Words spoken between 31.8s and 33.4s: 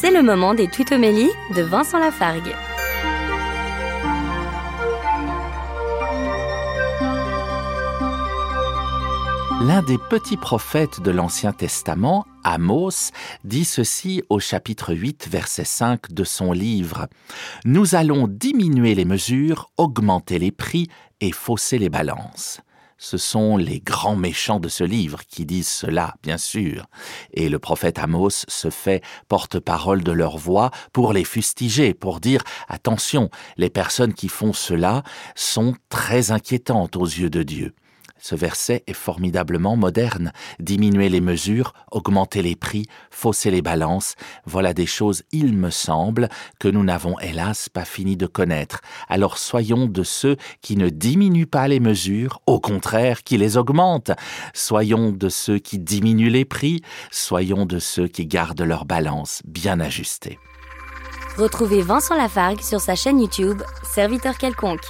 pour dire attention,